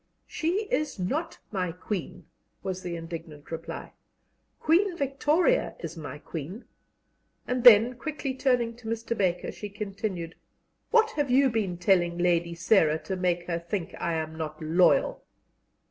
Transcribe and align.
"She 0.25 0.63
is 0.71 0.97
not 0.97 1.37
my 1.51 1.71
Queen," 1.71 2.25
was 2.63 2.81
the 2.81 2.95
indignant 2.95 3.51
reply; 3.51 3.93
"Queen 4.59 4.97
Victoria 4.97 5.75
is 5.77 5.95
my 5.95 6.17
Queen." 6.17 6.65
And 7.45 7.63
then, 7.63 7.93
quickly 7.93 8.33
turning 8.33 8.75
to 8.77 8.87
Mr. 8.87 9.15
Baker, 9.15 9.51
she 9.51 9.69
continued: 9.69 10.33
"What 10.89 11.11
have 11.11 11.29
you 11.29 11.51
been 11.51 11.77
telling 11.77 12.17
Lady 12.17 12.55
Sarah 12.55 12.97
to 13.03 13.15
make 13.15 13.45
her 13.45 13.59
think 13.59 13.93
I 13.99 14.13
am 14.15 14.35
not 14.35 14.59
loyal?" 14.59 15.23